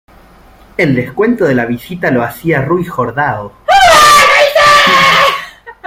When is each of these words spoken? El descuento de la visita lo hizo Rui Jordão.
El 0.77 0.95
descuento 0.95 1.45
de 1.45 1.53
la 1.53 1.67
visita 1.67 2.09
lo 2.09 2.27
hizo 2.27 2.61
Rui 2.63 2.83
Jordão. 2.85 3.51